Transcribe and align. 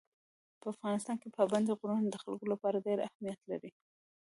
په 0.61 0.65
افغانستان 0.73 1.15
کې 1.21 1.33
پابندي 1.37 1.73
غرونه 1.79 2.07
د 2.11 2.15
خلکو 2.23 2.45
لپاره 2.53 2.83
ډېر 2.87 2.97
اهمیت 3.07 3.39
لري. 3.51 3.71